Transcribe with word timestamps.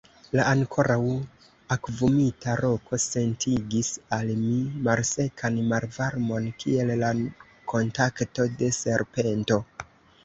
La 0.37 0.43
ankoraŭ 0.51 1.01
akvumita 1.75 2.55
roko 2.65 2.99
sentigis 3.03 3.91
al 4.17 4.33
mi 4.39 4.55
malsekan 4.87 5.61
malvarmon, 5.73 6.49
kiel 6.65 6.95
la 7.05 7.15
kontakto 7.75 8.49
de 8.63 8.75
serpento. 8.83 9.65